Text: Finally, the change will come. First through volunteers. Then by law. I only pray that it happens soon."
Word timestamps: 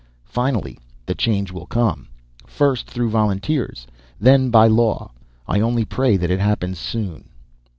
Finally, 0.25 0.79
the 1.05 1.13
change 1.13 1.51
will 1.51 1.67
come. 1.67 2.07
First 2.47 2.87
through 2.89 3.11
volunteers. 3.11 3.85
Then 4.19 4.49
by 4.49 4.65
law. 4.65 5.11
I 5.47 5.59
only 5.59 5.85
pray 5.85 6.17
that 6.17 6.31
it 6.31 6.39
happens 6.39 6.79
soon." 6.79 7.25